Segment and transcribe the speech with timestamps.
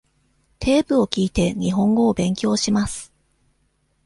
[0.57, 3.13] テープを聞いて、日本語を勉強します。